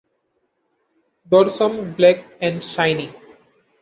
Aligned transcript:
Dorsum 1.29 1.93
black 1.95 2.25
and 2.41 2.63
shiny. 2.63 3.11